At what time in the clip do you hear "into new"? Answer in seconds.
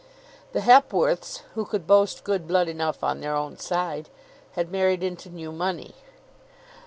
5.03-5.51